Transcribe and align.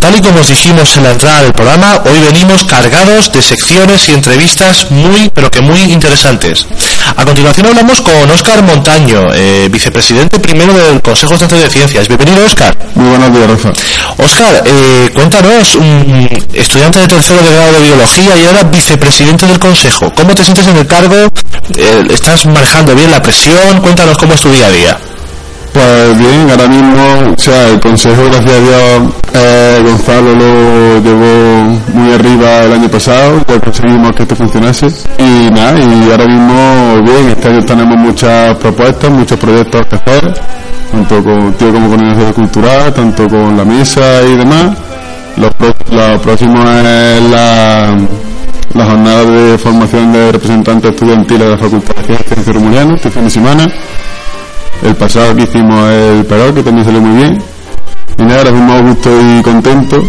Tal 0.00 0.14
y 0.14 0.20
como 0.20 0.40
os 0.40 0.48
dijimos 0.48 0.96
en 0.96 1.04
la 1.04 1.12
entrada 1.12 1.42
del 1.42 1.52
programa, 1.52 2.02
hoy 2.04 2.20
venimos 2.20 2.64
cargados 2.64 3.32
de 3.32 3.40
secciones 3.40 4.08
y 4.08 4.12
entrevistas 4.12 4.90
muy, 4.90 5.30
pero 5.30 5.50
que 5.50 5.62
muy 5.62 5.80
interesantes. 5.80 6.66
A 7.16 7.24
continuación 7.24 7.66
hablamos 7.66 8.02
con 8.02 8.30
Óscar 8.30 8.62
Montaño, 8.62 9.32
eh, 9.34 9.68
vicepresidente 9.70 10.38
primero 10.38 10.74
del 10.74 11.00
Consejo 11.00 11.38
Centro 11.38 11.58
de 11.58 11.70
Ciencias. 11.70 12.06
Bienvenido, 12.06 12.44
Óscar. 12.44 12.76
Muy 12.94 13.08
buenos 13.08 13.32
días, 13.32 13.50
Rafa. 13.50 13.72
Óscar, 14.18 14.62
eh, 14.66 15.10
cuéntanos, 15.14 15.74
un 15.76 16.28
estudiante 16.52 16.98
de 16.98 17.08
tercero 17.08 17.42
de 17.42 17.52
grado 17.54 17.72
de 17.72 17.80
biología 17.80 18.36
y 18.36 18.44
ahora 18.44 18.62
vicepresidente 18.64 19.46
del 19.46 19.58
Consejo. 19.58 20.12
¿Cómo 20.14 20.34
te 20.34 20.44
sientes 20.44 20.66
en 20.66 20.76
el 20.76 20.86
cargo? 20.86 21.16
Eh, 21.76 22.02
¿Estás 22.10 22.44
manejando 22.46 22.94
bien 22.94 23.10
la 23.10 23.22
presión? 23.22 23.80
Cuéntanos 23.80 24.18
cómo 24.18 24.34
es 24.34 24.40
tu 24.40 24.50
día 24.50 24.66
a 24.66 24.70
día. 24.70 24.98
Pues 25.76 26.18
bien, 26.18 26.48
ahora 26.50 26.68
mismo, 26.68 27.34
o 27.34 27.38
sea, 27.38 27.68
el 27.68 27.78
consejo, 27.78 28.22
gracias 28.24 28.50
a 28.50 28.60
Dios, 28.60 29.14
eh, 29.34 29.82
Gonzalo 29.84 30.34
lo 30.34 31.02
llevó 31.02 31.80
muy 31.92 32.12
arriba 32.14 32.64
el 32.64 32.72
año 32.72 32.88
pasado, 32.88 33.44
ya 33.46 33.60
conseguimos 33.60 34.12
que 34.12 34.22
esto 34.22 34.36
funcionase. 34.36 34.86
Y 35.18 35.50
nada, 35.50 35.78
y 35.78 36.10
ahora 36.10 36.24
mismo, 36.24 37.02
bien, 37.02 37.28
este 37.28 37.48
año 37.48 37.62
tenemos 37.66 37.94
muchas 37.98 38.56
propuestas, 38.56 39.10
muchos 39.10 39.38
proyectos 39.38 39.86
que 39.86 39.96
hacer, 39.96 40.40
tanto 40.92 41.22
con 41.22 41.52
tío 41.52 41.70
como 41.70 41.90
con 41.90 42.06
el 42.06 42.32
cultural, 42.32 42.94
tanto 42.94 43.28
con 43.28 43.54
la 43.54 43.64
mesa 43.66 44.22
y 44.22 44.34
demás. 44.34 44.78
Lo, 45.36 45.50
lo 45.94 46.20
próximo 46.22 46.54
es 46.70 47.22
la, 47.30 47.98
jornada 48.72 49.24
de 49.26 49.58
formación 49.58 50.10
de 50.10 50.32
representantes 50.32 50.90
estudiantiles 50.92 51.44
de 51.44 51.50
la 51.50 51.58
Facultad 51.58 51.96
de 51.96 52.16
Ciencias 52.16 52.46
Romuliano, 52.46 52.94
este 52.94 53.10
fin 53.10 53.24
de 53.24 53.30
semana 53.30 53.66
el 54.82 54.94
pasado 54.96 55.34
que 55.34 55.42
hicimos 55.42 55.90
el 55.90 56.24
Perol, 56.24 56.54
que 56.54 56.62
también 56.62 56.84
salió 56.84 57.00
muy 57.00 57.16
bien. 57.16 57.42
Y 58.18 58.22
nada, 58.22 58.38
ahora 58.38 58.52
mismo 58.52 58.82
gusto 58.82 59.10
y 59.20 59.42
contento 59.42 60.02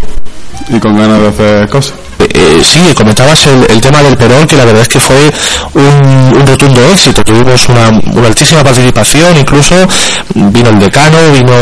y 0.68 0.78
con 0.78 0.96
ganas 0.96 1.20
de 1.20 1.28
hacer 1.28 1.68
cosas. 1.68 2.07
Eh, 2.18 2.60
sí, 2.64 2.80
comentabas 2.94 3.46
el, 3.46 3.80
tema 3.80 4.02
del 4.02 4.16
Perón, 4.16 4.46
que 4.46 4.56
la 4.56 4.64
verdad 4.64 4.82
es 4.82 4.88
que 4.88 4.98
fue 4.98 5.30
un, 5.74 6.46
rotundo 6.46 6.80
éxito. 6.92 7.22
Tuvimos 7.22 7.68
una, 7.68 7.88
altísima 8.26 8.64
participación, 8.64 9.36
incluso 9.36 9.74
vino 10.34 10.70
el 10.70 10.78
decano, 10.78 11.18
vino 11.32 11.52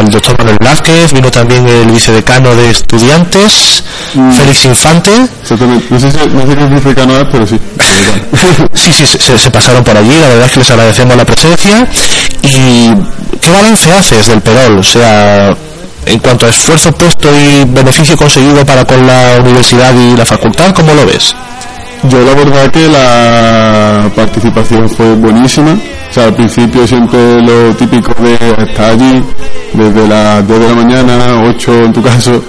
el 0.00 0.10
doctor 0.10 0.36
Manuel 0.38 0.58
Blázquez, 0.60 1.12
vino 1.12 1.30
también 1.30 1.66
el 1.66 1.90
vicedecano 1.90 2.54
de 2.54 2.70
estudiantes, 2.70 3.84
mm. 4.14 4.32
Félix 4.32 4.64
Infante. 4.66 5.10
Exactamente. 5.40 5.86
No 5.88 6.00
sé, 6.00 6.10
si, 6.10 6.18
no 6.18 6.46
sé 6.46 6.56
qué 6.56 6.64
vicedecano 6.66 7.18
es, 7.18 7.26
pero 7.32 7.46
sí. 7.46 7.58
sí, 8.74 8.92
sí, 8.92 9.06
se, 9.06 9.38
se, 9.38 9.50
pasaron 9.50 9.82
por 9.82 9.96
allí, 9.96 10.18
la 10.20 10.28
verdad 10.28 10.46
es 10.46 10.52
que 10.52 10.58
les 10.58 10.70
agradecemos 10.70 11.16
la 11.16 11.24
presencia. 11.24 11.88
¿Y 12.42 12.90
qué 13.40 13.50
balance 13.50 13.92
haces 13.92 14.26
del 14.26 14.42
Perón? 14.42 14.78
O 14.78 14.82
sea, 14.82 15.56
en 16.06 16.18
cuanto 16.18 16.46
a 16.46 16.50
esfuerzo 16.50 16.92
puesto 16.92 17.28
y 17.30 17.64
beneficio 17.64 18.16
conseguido 18.16 18.64
para 18.64 18.84
con 18.84 19.06
la 19.06 19.38
universidad 19.40 19.94
y 19.94 20.16
la 20.16 20.24
facultad, 20.24 20.74
¿cómo 20.74 20.92
lo 20.94 21.06
ves? 21.06 21.34
Yo 22.08 22.20
la 22.20 22.34
verdad 22.34 22.70
que 22.70 22.88
la 22.88 24.10
participación 24.14 24.88
fue 24.88 25.14
buenísima. 25.14 25.72
O 25.72 26.12
sea, 26.12 26.24
al 26.24 26.34
principio 26.34 26.86
siempre 26.86 27.40
lo 27.40 27.74
típico 27.76 28.12
de 28.20 28.34
estar 28.64 28.90
allí 28.90 29.22
desde 29.72 30.08
las 30.08 30.46
2 30.46 30.60
de 30.60 30.68
la 30.68 30.74
mañana, 30.74 31.42
8 31.48 31.72
en 31.84 31.92
tu 31.92 32.02
caso, 32.02 32.42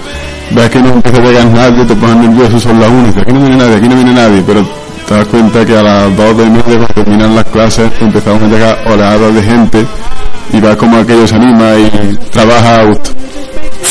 ves 0.50 0.70
que 0.70 0.80
no 0.80 0.88
empieza 0.88 1.18
a 1.18 1.24
llegar 1.24 1.46
nadie, 1.46 1.84
te 1.86 1.94
pones 1.94 2.16
nervioso, 2.16 2.60
son 2.60 2.80
las 2.80 2.90
1, 2.90 3.08
aquí 3.22 3.32
no 3.32 3.40
viene 3.40 3.56
nadie, 3.56 3.76
aquí 3.76 3.88
no 3.88 3.94
viene 3.94 4.12
nadie, 4.12 4.42
pero 4.46 4.68
te 5.08 5.14
das 5.14 5.26
cuenta 5.28 5.64
que 5.64 5.76
a 5.78 5.82
las 5.82 6.16
2 6.16 6.36
de 6.36 6.44
media 6.44 6.62
cuando 6.64 6.86
terminan 6.88 7.34
las 7.36 7.44
clases 7.46 7.90
empezamos 8.00 8.42
a 8.42 8.46
llegar 8.46 8.78
oleadas 8.86 9.34
de 9.34 9.42
gente 9.42 9.86
y 10.52 10.60
va 10.60 10.76
como 10.76 10.98
aquello 10.98 11.26
se 11.26 11.36
anima 11.36 11.74
y 11.76 12.18
trabaja 12.30 12.82
a. 12.82 13.23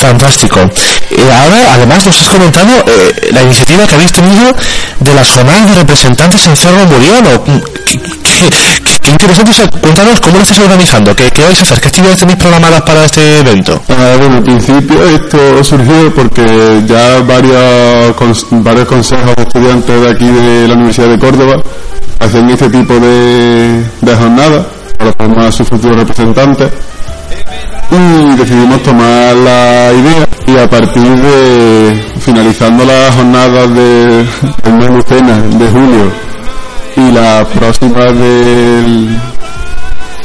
Fantástico. 0.03 0.59
Eh, 0.59 1.31
ahora, 1.31 1.75
además, 1.75 2.05
nos 2.05 2.19
has 2.19 2.27
comentado 2.27 2.71
eh, 2.87 3.29
la 3.31 3.41
iniciativa 3.41 3.87
que 3.87 3.95
habéis 3.95 4.11
tenido 4.11 4.53
de 4.99 5.13
las 5.15 5.31
jornadas 5.31 5.69
de 5.69 5.75
representantes 5.75 6.45
en 6.45 6.57
Cerro 6.57 6.85
Muriano. 6.85 7.41
Qué, 7.85 7.99
qué, 9.01 9.09
interesante. 9.09 9.79
cuéntanos 9.79 10.19
cómo 10.19 10.37
lo 10.37 10.43
estáis 10.43 10.59
organizando, 10.59 11.15
qué, 11.15 11.31
qué 11.31 11.43
vais 11.43 11.57
a 11.57 11.63
hacer, 11.63 11.79
qué 11.79 11.87
actividades 11.87 12.19
tenéis 12.19 12.37
programadas 12.37 12.81
para 12.81 13.05
este 13.05 13.39
evento. 13.39 13.81
Ah, 13.87 14.15
bueno, 14.19 14.35
al 14.37 14.43
principio 14.43 15.05
esto 15.07 15.63
surgió 15.63 16.13
porque 16.13 16.81
ya 16.85 17.21
varios, 17.21 18.45
varios 18.51 18.87
consejos 18.87 19.35
de 19.37 19.43
estudiantes 19.43 20.01
de 20.01 20.09
aquí 20.09 20.25
de 20.25 20.67
la 20.67 20.73
Universidad 20.73 21.07
de 21.07 21.19
Córdoba 21.19 21.63
hacen 22.19 22.49
este 22.49 22.69
tipo 22.69 22.93
de, 22.95 23.83
de 24.01 24.15
jornadas 24.15 24.65
para 24.97 25.13
formar 25.13 25.47
a 25.47 25.51
sus 25.51 25.67
futuros 25.67 25.95
representantes 25.97 26.69
y 27.91 28.35
decidimos 28.37 28.81
tomar 28.83 29.35
la 29.35 29.91
idea 29.93 30.27
y 30.47 30.57
a 30.57 30.69
partir 30.69 31.03
de 31.03 32.03
finalizando 32.19 32.85
las 32.85 33.15
jornadas 33.15 33.73
de 33.75 34.25
mes 34.71 35.59
de 35.59 35.69
julio 35.69 36.11
y 36.95 37.11
las 37.11 37.45
próximas 37.47 38.17
del 38.17 39.17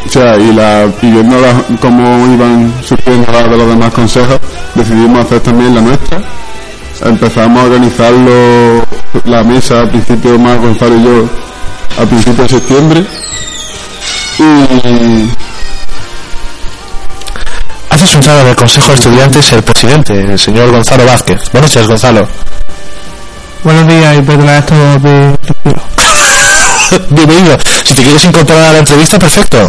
o 0.07 0.11
sea 0.11 0.37
y 0.39 0.53
la 0.53 0.89
y 1.03 1.11
viendo 1.11 1.37
cómo 1.81 2.35
iban 2.35 2.73
surgiendo 2.83 3.31
las 3.33 3.51
de 3.51 3.57
los 3.57 3.69
demás 3.69 3.93
consejos 3.93 4.39
decidimos 4.75 5.25
hacer 5.27 5.41
también 5.41 5.75
la 5.75 5.81
nuestra. 5.81 6.21
Empezamos 7.05 7.61
a 7.61 7.65
organizarlo 7.67 8.85
la 9.25 9.45
mesa 9.45 9.81
al 9.81 9.91
principio 9.91 10.39
más 10.39 10.59
Gonzalo 10.59 10.97
y 10.97 11.05
yo 11.05 11.29
a 12.03 12.07
principios 12.07 12.51
de 12.51 12.59
septiembre 12.59 13.05
y 14.39 15.31
Hace 17.99 18.07
su 18.07 18.19
entrada 18.19 18.43
en 18.43 18.47
el 18.47 18.55
Consejo 18.55 18.93
de 18.93 18.95
Estudiantes 18.95 19.53
el 19.55 19.63
presidente, 19.65 20.13
el 20.13 20.39
señor 20.39 20.71
Gonzalo 20.71 21.05
Vázquez. 21.05 21.41
Buenos 21.51 21.73
días, 21.73 21.89
Gonzalo. 21.89 22.29
Buenos 23.65 23.89
días 23.89 24.17
y 24.17 24.23
perdona 24.23 24.59
esto 24.59 24.75
de... 25.01 25.37
Bienvenido. 27.11 27.59
Si 27.85 27.95
te 27.95 28.05
quieres 28.05 28.25
incorporar 28.25 28.67
a 28.67 28.73
la 28.75 28.79
entrevista, 28.79 29.19
perfecto. 29.19 29.69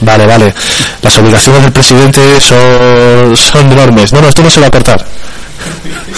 Vale, 0.00 0.26
vale. 0.26 0.54
Las 1.02 1.18
obligaciones 1.18 1.60
del 1.60 1.72
presidente 1.72 2.40
son, 2.40 3.36
son 3.36 3.70
enormes. 3.70 4.10
No, 4.14 4.22
no, 4.22 4.28
esto 4.28 4.42
no 4.42 4.48
se 4.48 4.62
va 4.62 4.68
a 4.68 4.70
cortar. 4.70 5.04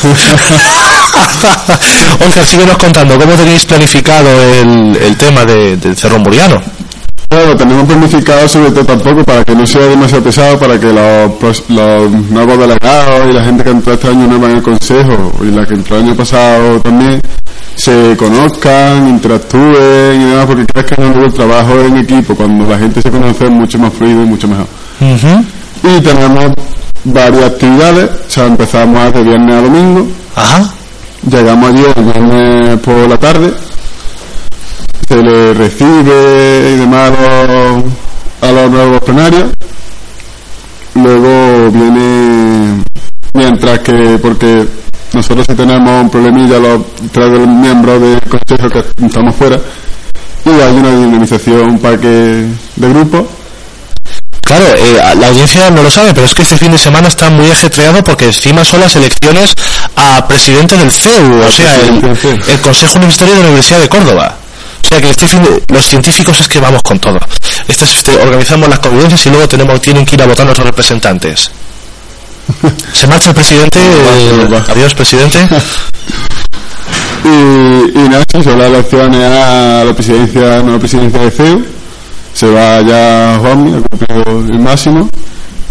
Oscar, 2.24 2.46
síguenos 2.46 2.76
contando, 2.76 3.18
¿cómo 3.18 3.32
tenéis 3.32 3.64
planificado 3.64 4.30
el, 4.52 4.96
el 4.96 5.16
tema 5.16 5.44
de, 5.44 5.76
del 5.76 5.96
Cerro 5.96 6.20
Muriano? 6.20 6.62
Bueno, 7.32 7.56
tenemos 7.56 7.86
planificado 7.86 8.46
sobre 8.46 8.70
todo 8.72 8.84
tampoco 8.84 9.24
para 9.24 9.42
que 9.42 9.54
no 9.54 9.66
sea 9.66 9.86
demasiado 9.86 10.22
pesado, 10.22 10.58
para 10.58 10.78
que 10.78 10.92
los, 10.92 11.64
los 11.70 12.10
nuevos 12.30 12.58
delegados 12.58 13.30
y 13.30 13.32
la 13.32 13.42
gente 13.42 13.64
que 13.64 13.70
entró 13.70 13.94
este 13.94 14.08
año 14.08 14.26
nueva 14.26 14.50
en 14.50 14.56
el 14.56 14.62
consejo 14.62 15.32
y 15.40 15.46
la 15.46 15.64
que 15.64 15.72
entró 15.72 15.96
el 15.96 16.02
año 16.02 16.14
pasado 16.14 16.78
también 16.80 17.22
se 17.74 18.14
conozcan, 18.18 19.08
interactúen 19.08 20.20
y 20.20 20.24
demás, 20.26 20.44
porque 20.44 20.66
crees 20.66 20.86
que 20.88 21.02
el 21.02 21.32
trabajo 21.32 21.80
en 21.80 21.96
equipo, 21.96 22.34
cuando 22.34 22.66
la 22.66 22.78
gente 22.78 23.00
se 23.00 23.10
conoce 23.10 23.46
es 23.46 23.50
mucho 23.50 23.78
más 23.78 23.94
fluido 23.94 24.22
y 24.22 24.26
mucho 24.26 24.46
mejor. 24.46 24.66
Y 25.00 26.00
tenemos 26.02 26.52
varias 27.04 27.44
actividades, 27.44 28.10
o 28.28 28.30
sea, 28.30 28.46
empezamos 28.46 29.10
de 29.14 29.22
viernes 29.22 29.54
a 29.56 29.60
domingo. 29.62 30.06
Ajá. 30.36 30.70
Llegamos 31.30 31.70
allí 31.70 31.82
el 31.96 32.04
viernes 32.04 32.80
por 32.80 33.08
la 33.08 33.16
tarde 33.16 33.54
se 35.12 35.22
le 35.22 35.52
recibe 35.52 36.72
y 36.74 36.78
demás 36.78 37.12
a 38.40 38.50
los, 38.50 38.70
nuevos 38.70 39.02
plenarios. 39.02 39.50
Luego 40.94 41.70
viene, 41.70 42.82
mientras 43.34 43.80
que, 43.80 44.18
porque 44.22 44.66
nosotros 45.12 45.44
sí 45.46 45.54
tenemos 45.54 46.02
un 46.02 46.08
problemilla 46.08 46.58
los 46.58 46.80
tres 47.12 47.28
miembros 47.46 48.00
del 48.00 48.20
consejo 48.22 48.70
que 48.70 49.04
estamos 49.04 49.34
fuera, 49.34 49.58
y 50.46 50.48
hay 50.48 50.76
una 50.76 50.90
dinamización, 50.96 51.60
un 51.72 51.78
parque 51.78 52.46
de 52.76 52.88
grupo 52.88 53.28
Claro, 54.40 54.66
eh, 54.74 55.00
la 55.18 55.28
audiencia 55.28 55.70
no 55.70 55.82
lo 55.82 55.90
sabe, 55.90 56.12
pero 56.12 56.26
es 56.26 56.34
que 56.34 56.42
este 56.42 56.58
fin 56.58 56.72
de 56.72 56.78
semana 56.78 57.08
está 57.08 57.30
muy 57.30 57.48
ajetreado 57.50 58.02
porque 58.02 58.26
encima 58.26 58.64
son 58.64 58.80
las 58.80 58.96
elecciones 58.96 59.54
a 59.94 60.26
presidente 60.26 60.76
del 60.76 60.90
CEU, 60.90 61.40
o 61.46 61.52
sea, 61.52 61.80
el, 61.80 62.02
el 62.48 62.60
Consejo 62.60 62.96
Universitario 62.96 63.34
de 63.34 63.40
la 63.40 63.46
Universidad 63.46 63.80
de 63.80 63.88
Córdoba. 63.88 64.41
O 64.84 64.88
sea 64.88 65.00
que 65.00 65.14
los 65.72 65.86
científicos 65.86 66.38
es 66.40 66.48
que 66.48 66.60
vamos 66.60 66.82
con 66.82 66.98
todo. 66.98 67.18
Este, 67.68 67.84
es- 67.84 67.94
este, 67.96 68.16
organizamos 68.16 68.68
las 68.68 68.78
convivencias 68.78 69.24
y 69.26 69.30
luego 69.30 69.48
tenemos 69.48 69.80
tienen 69.80 70.04
que 70.04 70.16
ir 70.16 70.22
a 70.22 70.26
votar 70.26 70.44
nuestros 70.44 70.66
representantes. 70.66 71.50
Se 72.92 73.06
marcha 73.06 73.30
el 73.30 73.34
presidente. 73.34 73.78
eh, 73.80 74.62
adiós, 74.70 74.94
presidente. 74.94 75.38
Y, 77.24 77.28
y 77.98 78.08
nada, 78.08 78.24
son 78.42 78.58
las 78.58 78.68
elecciones 78.68 79.22
a 79.22 79.84
la 79.84 79.92
presidencia, 79.94 80.60
nueva 80.62 80.78
presidencia 80.80 81.20
de 81.20 81.30
CEU. 81.30 81.64
Se 82.34 82.46
va 82.50 82.80
ya 82.82 83.38
Juanmi, 83.40 83.74
ha 83.76 83.80
cumplido 83.88 84.40
el 84.52 84.58
máximo. 84.58 85.08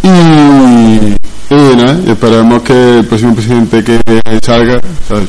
Y, 0.02 0.08
y 0.08 1.76
nada, 1.76 2.00
y 2.08 2.12
esperemos 2.12 2.62
que 2.64 3.00
el 3.00 3.06
próximo 3.06 3.36
presidente 3.36 3.84
que 3.84 4.00
salga, 4.42 4.76
o 4.78 5.08
sea, 5.08 5.24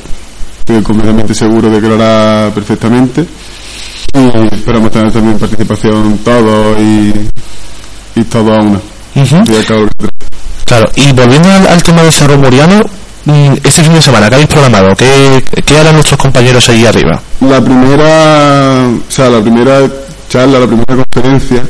estoy 0.60 0.82
completamente 0.82 1.34
seguro 1.34 1.68
de 1.68 1.80
que 1.80 1.88
lo 1.88 1.94
hará 1.96 2.50
perfectamente. 2.54 3.24
Y 4.14 4.54
esperamos 4.54 4.90
tener 4.90 5.12
también 5.12 5.38
participación 5.38 6.18
todos 6.24 6.78
y, 6.78 7.12
y 8.16 8.24
todo 8.24 8.52
a 8.54 8.60
una. 8.60 8.80
Que 9.14 9.62
trae. 9.62 9.86
Claro, 10.64 10.90
y 10.96 11.12
volviendo 11.12 11.50
al, 11.50 11.66
al 11.66 11.82
tema 11.82 12.02
de 12.02 12.12
Cerro 12.12 12.38
Muriano, 12.38 12.82
mm, 13.24 13.52
este 13.64 13.82
fin 13.82 13.92
de 13.94 14.02
semana, 14.02 14.28
¿qué 14.28 14.34
habéis 14.36 14.48
programado? 14.48 14.94
¿Qué, 14.96 15.42
qué 15.64 15.78
harán 15.78 15.94
nuestros 15.94 16.18
compañeros 16.18 16.68
allí 16.68 16.86
arriba? 16.86 17.20
La 17.40 17.60
primera, 17.62 18.86
o 18.86 19.10
sea, 19.10 19.28
la 19.28 19.40
primera 19.40 19.80
charla, 20.28 20.60
la 20.60 20.66
primera 20.66 21.04
conferencia, 21.04 21.62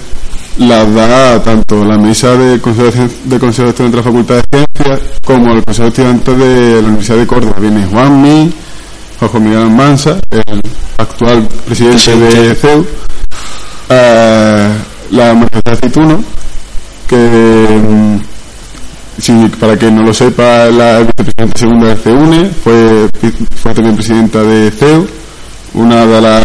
la 0.59 0.85
da 0.85 1.43
tanto 1.43 1.85
la 1.85 1.97
mesa 1.97 2.37
de 2.37 2.61
Consejo 2.61 3.09
de 3.25 3.39
Consejo 3.39 3.65
de 3.65 3.71
Estudiantes 3.71 3.91
de 3.91 3.97
la 3.97 4.03
Facultad 4.03 4.35
de 4.37 4.67
Ciencias 4.77 5.01
como 5.25 5.53
el 5.55 5.65
Consejo 5.65 5.85
de 5.85 5.89
Estudiantes 5.89 6.39
de 6.39 6.83
la 6.83 6.89
Universidad 6.89 7.17
de 7.19 7.27
Córdoba. 7.27 7.57
Viene 7.59 7.87
Juanmi, 7.87 8.53
Jorge 9.23 9.39
Miguel 9.39 9.71
Mansa, 9.71 10.19
el 10.31 10.61
actual 10.99 11.47
presidente 11.65 12.17
de 12.17 12.55
CEU, 12.57 12.85
eh, 13.89 14.69
la 15.13 15.35
Margarita 15.35 15.71
Aceituno, 15.71 16.25
que 17.07 17.17
mm, 17.17 18.17
si, 19.19 19.33
para 19.61 19.77
quien 19.77 19.95
no 19.95 20.03
lo 20.03 20.13
sepa, 20.13 20.67
la 20.71 20.99
vicepresidenta 20.99 21.57
segunda 21.57 21.87
de 21.87 21.97
CEUNE, 21.97 22.51
fue, 22.65 23.09
fue 23.63 23.73
también 23.73 23.95
presidenta 23.95 24.43
de 24.43 24.73
CEU, 24.73 25.07
una 25.75 26.05
de 26.05 26.21
las 26.21 26.45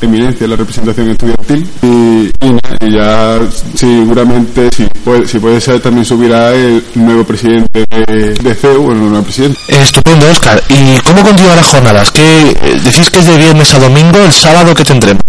eminencias 0.00 0.40
de 0.40 0.48
la 0.48 0.56
representación 0.56 1.10
estudiantil. 1.10 1.68
Y, 1.82 2.46
y 2.46 2.52
nada, 2.52 2.76
y 2.80 2.92
ya 2.92 3.38
seguramente, 3.74 4.68
si 4.74 4.84
puede, 5.04 5.26
si 5.26 5.38
puede 5.38 5.60
ser, 5.60 5.80
también 5.80 6.04
subirá 6.04 6.52
el 6.54 6.82
nuevo 6.94 7.24
presidente 7.24 7.84
de, 7.90 8.34
de 8.34 8.54
CEU, 8.54 8.82
bueno, 8.82 9.04
el 9.04 9.10
nuevo 9.10 9.24
presidente. 9.24 9.58
Estupendo, 9.68 10.26
Oscar. 10.30 10.62
¿Y 10.68 10.98
cómo 11.00 11.22
continúan 11.22 11.56
las 11.56 11.66
jornadas? 11.66 12.10
¿Qué, 12.10 12.50
eh, 12.50 12.80
decís 12.82 13.10
que 13.10 13.18
es 13.18 13.26
de 13.26 13.36
viernes 13.36 13.74
a 13.74 13.78
domingo, 13.78 14.18
el 14.18 14.32
sábado 14.32 14.74
que 14.74 14.84
tendremos? 14.84 15.22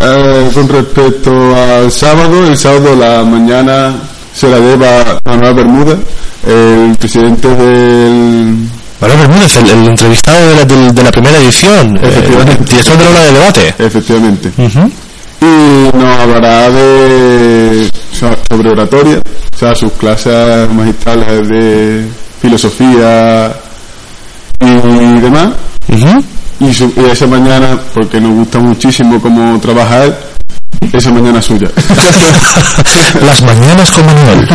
Eh, 0.00 0.50
con 0.52 0.68
respecto 0.68 1.30
al 1.54 1.90
sábado, 1.92 2.46
el 2.46 2.56
sábado 2.56 2.96
la 2.96 3.22
mañana 3.22 3.94
se 4.34 4.48
la 4.48 4.58
lleva 4.58 5.20
a 5.24 5.36
Nueva 5.36 5.52
Bermuda, 5.52 5.96
el 6.46 6.96
presidente 6.96 7.48
del 7.48 8.56
Manuel 9.02 9.18
Bermúdez, 9.18 9.56
el, 9.56 9.68
el 9.70 9.86
entrevistado 9.88 10.48
de 10.48 10.54
la, 10.56 10.64
del- 10.64 10.94
de 10.94 11.02
la 11.02 11.10
primera 11.10 11.36
edición, 11.38 11.96
eh, 11.96 12.00
Efectivamente. 12.08 12.64
director 12.64 12.96
de 12.98 13.04
la 13.04 13.10
hora 13.10 13.20
de 13.24 13.32
debate. 13.32 13.74
efectivamente. 13.78 14.52
Y 15.40 15.96
nos 15.96 16.18
hablará 16.20 16.70
de 16.70 17.90
sobre 18.48 18.70
oratoria, 18.70 19.18
o 19.54 19.58
sea, 19.58 19.74
sus 19.74 19.90
clases 19.92 20.70
magistrales 20.70 21.48
de 21.48 22.06
filosofía 22.40 23.52
y 24.60 25.20
demás. 25.20 25.48
Y, 26.60 26.72
su- 26.72 26.92
y 26.96 27.10
esa 27.10 27.26
mañana, 27.26 27.76
porque 27.92 28.20
nos 28.20 28.32
gusta 28.34 28.60
muchísimo 28.60 29.20
cómo 29.20 29.58
trabaja 29.58 30.04
él, 30.04 30.14
esa 30.92 31.10
mañana 31.10 31.40
es 31.40 31.44
suya. 31.46 31.68
Las 33.26 33.42
mañanas 33.42 33.90
con 33.90 34.06
Manuel. 34.06 34.48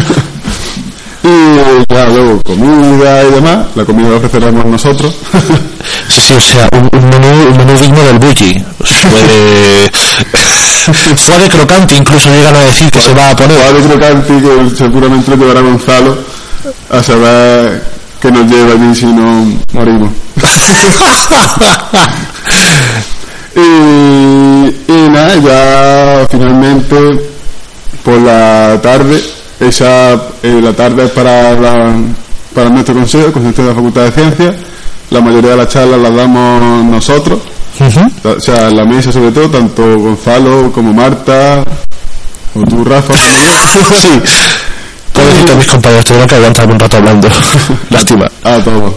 Y 1.28 1.94
ya 1.94 2.06
luego 2.08 2.42
comida 2.44 3.24
y 3.24 3.32
demás, 3.32 3.66
la 3.76 3.86
comida 3.86 4.10
la 4.10 4.18
ofreceremos 4.18 4.66
nosotros. 4.66 5.14
Sí, 6.10 6.22
sí, 6.22 6.34
o 6.34 6.42
sea, 6.42 6.68
un, 6.74 6.90
un 6.92 7.10
menú, 7.10 7.28
un 7.50 7.58
menú 7.58 7.74
digno 7.80 8.04
del 8.04 8.20
bully. 8.20 8.62
Suave, 8.84 9.90
suave 11.18 11.48
crocante, 11.50 11.96
incluso 11.96 12.30
llegan 12.30 12.56
a 12.56 12.60
decir 12.60 12.92
que 12.92 13.02
se 13.02 13.14
va 13.14 13.30
a 13.30 13.36
poner. 13.36 13.58
Padre 13.58 13.82
Crocante, 13.84 14.34
que 14.42 14.70
seguramente 14.76 15.32
lo 15.32 15.38
llevará 15.38 15.62
Gonzalo 15.62 16.18
a 16.90 17.02
saber 17.04 17.84
que 18.22 18.32
nos 18.32 18.52
lleva 18.52 18.74
allí 18.74 18.96
si 18.96 19.06
no 19.06 19.46
morimos. 19.74 20.10
y, 23.56 23.60
y 24.92 25.10
nada, 25.10 25.36
ya 25.36 26.28
finalmente 26.30 27.30
por 28.04 28.20
la 28.22 28.80
tarde, 28.82 29.24
esa 29.60 30.14
eh, 30.44 30.60
la 30.62 30.74
tarde 30.74 31.06
es 31.06 31.12
para, 31.12 31.54
la- 31.60 31.94
para 32.54 32.70
nuestro 32.70 32.96
consejo, 32.96 33.28
el 33.28 33.32
consejo 33.34 33.62
de 33.64 33.68
la 33.70 33.76
Facultad 33.76 34.04
de 34.06 34.12
Ciencias. 34.12 34.56
La 35.10 35.22
mayoría 35.22 35.52
de 35.52 35.58
las 35.58 35.70
charlas 35.70 36.02
las 36.02 36.14
damos 36.16 36.84
nosotros, 36.86 37.40
o 38.24 38.40
sea, 38.42 38.68
en 38.68 38.76
la 38.76 38.84
mesa 38.86 39.10
sobre 39.12 39.32
todo, 39.32 39.50
tanto 39.50 39.98
Gonzalo 39.98 40.70
como 40.74 40.92
Marta, 40.94 41.64
o 42.54 42.62
tú, 42.64 42.84
Rafa, 42.84 43.14
como 43.14 43.26
yo. 43.26 43.96
Sí. 43.96 44.22
Pobrecito, 45.14 45.56
mis 45.56 45.66
compañeros 45.68 46.04
tuvieron 46.06 46.28
que 46.28 46.36
aguantar 46.36 46.70
un 46.72 46.80
rato 46.80 46.98
hablando. 46.98 47.30
Lástima. 47.90 48.26
A 48.44 48.58
todos. 48.60 48.94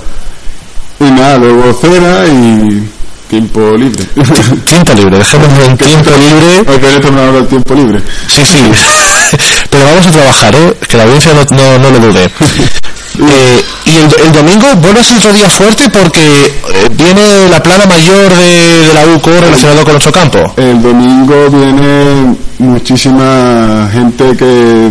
Y 0.99 1.05
nada, 1.05 1.39
luego 1.39 1.73
cena 1.81 2.27
y 2.27 2.91
tiempo 3.31 3.77
libre. 3.77 4.05
Tiempo 4.65 4.93
libre, 4.93 5.19
dejémoslo 5.19 5.65
en 5.65 5.77
tiempo 5.79 6.11
libre. 6.11 6.97
Esto 6.97 7.12
me 7.12 7.21
habla 7.21 7.32
del 7.32 7.47
tiempo 7.47 7.75
libre. 7.75 8.03
Sí, 8.27 8.44
sí. 8.44 8.59
Pero 9.71 9.85
vamos 9.85 10.06
a 10.06 10.11
trabajar, 10.11 10.55
¿eh? 10.56 10.77
Que 10.88 10.97
la 10.97 11.05
audiencia 11.05 11.32
no, 11.32 11.44
no, 11.56 11.79
no 11.79 11.91
lo 11.91 11.99
dude. 12.00 12.25
Eh, 12.25 13.65
y 13.85 13.97
el, 13.97 14.27
el 14.27 14.32
domingo, 14.32 14.67
bueno, 14.77 15.00
es 15.00 15.12
otro 15.12 15.32
día 15.32 15.49
fuerte 15.49 15.88
porque 15.91 16.47
eh, 16.47 16.88
viene 16.93 17.49
la 17.49 17.62
plana 17.62 17.87
mayor 17.87 18.35
de, 18.35 18.87
de 18.87 18.94
la 18.94 19.06
UCO 19.06 19.31
relacionado 19.31 19.85
con 19.85 19.93
nuestro 19.93 20.12
campo. 20.12 20.53
El 20.56 20.83
domingo 20.83 21.50
viene 21.50 22.37
muchísima 22.59 23.88
gente 23.93 24.37
que, 24.37 24.91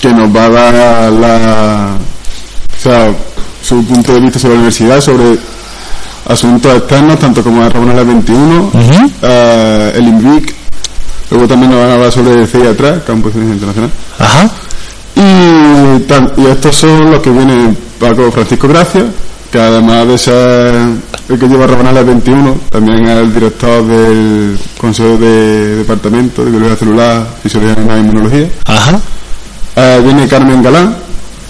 que 0.00 0.12
nos 0.12 0.34
va 0.34 0.44
a 0.44 0.50
dar 0.50 1.12
la, 1.12 1.96
o 2.78 2.82
sea, 2.82 3.10
su 3.62 3.84
punto 3.84 4.12
de 4.12 4.20
vista 4.20 4.38
sobre 4.38 4.54
la 4.54 4.60
universidad, 4.60 5.00
sobre 5.00 5.38
asuntos 6.28 6.74
externos, 6.76 7.18
tanto 7.18 7.42
como 7.42 7.60
la 7.60 7.68
Ramona 7.68 8.02
21, 8.02 8.70
Ujú. 8.72 9.10
eh, 9.22 9.92
el 9.96 10.08
INVIC, 10.08 10.54
luego 11.30 11.46
también 11.48 11.70
nos 11.70 11.80
van 11.80 11.90
a 11.90 11.94
hablar 11.94 12.12
sobre 12.12 12.40
el 12.42 12.46
CIA 12.48 12.70
atrás, 12.70 12.98
Campo 13.06 13.28
de 13.28 13.34
Ciencia 13.34 13.54
Internacional. 13.54 13.90
Ajá. 14.18 14.50
Y, 15.14 16.40
y 16.42 16.46
estos 16.46 16.76
son 16.76 17.10
los 17.10 17.20
que 17.20 17.30
vienen 17.30 17.76
Paco 17.98 18.30
Francisco 18.30 18.68
Gracia, 18.68 19.04
que 19.50 19.58
además 19.58 20.06
de 20.08 20.18
ser 20.18 20.74
el 21.28 21.38
que 21.38 21.48
lleva 21.48 21.66
Rabanales 21.66 22.04
21, 22.06 22.56
también 22.70 23.04
es 23.06 23.16
el 23.18 23.32
director 23.32 23.86
del 23.86 24.58
Consejo 24.78 25.16
de 25.16 25.76
Departamento 25.76 26.44
de 26.44 26.50
Biología 26.50 26.76
Celular, 26.76 27.26
Fisiología 27.42 27.76
Animal 27.76 27.96
e 27.96 28.00
Inmunología. 28.00 28.48
Ajá. 28.66 29.00
Eh, 29.76 30.00
viene 30.04 30.26
Carmen 30.28 30.62
Galán, 30.62 30.96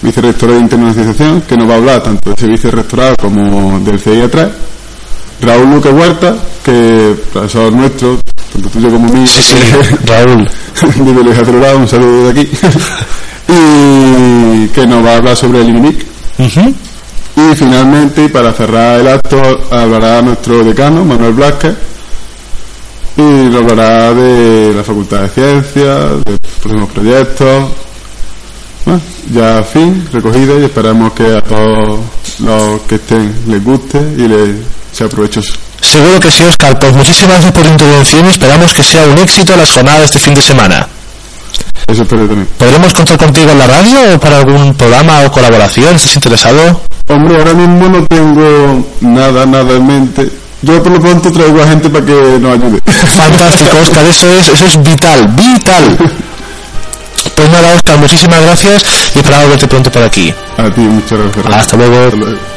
vicerrectora 0.01 0.53
de 0.53 0.59
internacionalización, 0.59 1.41
que 1.41 1.55
nos 1.57 1.69
va 1.69 1.73
a 1.73 1.77
hablar 1.77 2.03
tanto 2.03 2.29
del 2.29 2.39
servicio 2.39 2.71
rectorado 2.71 3.15
como 3.17 3.79
del 3.79 3.99
CIA 3.99 4.29
3. 4.29 4.47
Raúl 5.41 5.69
Luque 5.69 5.89
Huerta, 5.89 6.35
que 6.63 7.15
profesor 7.31 7.71
nuestro, 7.73 8.19
tanto 8.51 8.69
tuyo 8.69 8.89
como 8.89 9.09
mío, 9.09 9.27
Sí, 9.27 9.41
sí, 9.41 9.55
Raúl. 10.05 10.47
de 11.05 11.11
biología 11.11 11.75
un 11.75 11.87
saludo 11.87 12.31
de 12.31 12.41
aquí. 12.41 12.49
y 13.47 14.67
que 14.69 14.85
nos 14.87 15.05
va 15.05 15.11
a 15.13 15.17
hablar 15.17 15.35
sobre 15.35 15.61
el 15.61 15.69
INIC. 15.69 16.05
Ujú. 16.39 16.73
Y 17.37 17.55
finalmente, 17.55 18.25
y 18.25 18.29
para 18.29 18.51
cerrar 18.51 18.99
el 18.99 19.07
acto, 19.07 19.39
hablará 19.69 20.21
nuestro 20.23 20.63
decano, 20.63 21.05
Manuel 21.05 21.33
Blasquez, 21.33 21.75
y 23.15 23.21
nos 23.21 23.61
hablará 23.61 24.13
de 24.13 24.73
la 24.75 24.83
Facultad 24.83 25.21
de 25.21 25.29
Ciencias, 25.29 26.23
de 26.25 26.37
próximos 26.61 26.89
proyectos. 26.91 27.63
Bueno, 28.87 29.01
ya 29.33 29.61
fin, 29.63 30.07
recogida, 30.13 30.57
y 30.57 30.63
esperamos 30.63 31.11
que 31.11 31.35
a 31.35 31.41
todos 31.41 31.99
los 32.39 32.81
que 32.87 32.95
estén 32.95 33.35
les 33.45 33.61
guste 33.61 33.99
y 34.15 34.29
les 34.29 34.55
sea 34.93 35.09
provechoso. 35.09 35.55
Seguro 35.81 36.17
que 36.21 36.31
sí, 36.31 36.43
Oscar. 36.43 36.79
Pues 36.79 36.93
muchísimas 36.93 37.31
gracias 37.31 37.51
por 37.51 37.63
tu 37.63 37.69
intervención 37.69 38.25
y 38.25 38.29
esperamos 38.29 38.73
que 38.73 38.83
sea 38.83 39.03
un 39.07 39.17
éxito 39.17 39.57
las 39.57 39.71
jornadas 39.71 39.99
de 39.99 40.05
este 40.05 40.19
fin 40.19 40.33
de 40.35 40.41
semana. 40.41 40.87
Eso 41.85 42.03
espero 42.03 42.27
también. 42.27 42.47
¿Podremos 42.57 42.93
contar 42.93 43.17
contigo 43.17 43.51
en 43.51 43.59
la 43.59 43.67
radio 43.67 44.15
o 44.15 44.19
para 44.21 44.37
algún 44.37 44.73
programa 44.75 45.19
o 45.25 45.31
colaboración? 45.33 45.93
¿Estás 45.93 46.15
interesado? 46.15 46.81
Hombre, 47.09 47.35
ahora 47.39 47.53
mismo 47.55 47.89
no 47.89 48.05
tengo 48.05 48.87
nada, 49.01 49.45
nada 49.45 49.73
en 49.75 49.85
mente. 49.85 50.31
Yo 50.61 50.81
por 50.81 50.93
lo 50.93 51.01
pronto 51.01 51.29
traigo 51.29 51.61
a 51.61 51.67
gente 51.67 51.89
para 51.89 52.05
que 52.05 52.39
nos 52.39 52.53
ayude. 52.53 52.79
Fantástico, 52.85 53.77
Oscar. 53.83 54.05
Eso 54.05 54.31
es, 54.31 54.47
eso 54.47 54.65
es 54.65 54.81
vital, 54.81 55.27
vital. 55.35 55.97
Pues 57.37 57.51
nada, 57.51 57.75
Oscar, 57.75 57.99
muchísimas 57.99 58.41
gracias 58.41 58.83
y 59.13 59.19
esperamos 59.19 59.49
verte 59.49 59.67
pronto 59.67 59.91
por 59.91 60.01
aquí. 60.01 60.33
A 60.57 60.71
ti, 60.71 60.81
muchas 60.81 61.19
gracias. 61.19 61.45
Hasta 61.45 61.77
luego. 61.77 62.03
Hasta 62.03 62.15
luego. 62.15 62.56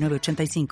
906985. 0.01 0.67